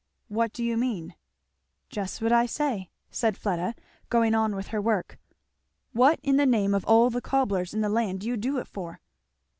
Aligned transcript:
"What 0.29 0.51
do 0.51 0.63
you 0.63 0.77
mean?" 0.77 1.13
"Just 1.91 2.23
what 2.23 2.31
I 2.31 2.47
say," 2.47 2.89
said 3.11 3.37
Fleda, 3.37 3.75
going 4.09 4.33
on 4.33 4.55
with 4.55 4.69
her 4.69 4.81
work. 4.81 5.19
"What 5.93 6.19
in 6.23 6.37
the 6.37 6.47
name 6.47 6.73
of 6.73 6.83
all 6.85 7.11
the 7.11 7.21
cobblers 7.21 7.75
in 7.75 7.81
the 7.81 7.87
land 7.87 8.21
do 8.21 8.27
you 8.27 8.35
do 8.35 8.57
it 8.57 8.67
for?" 8.67 8.99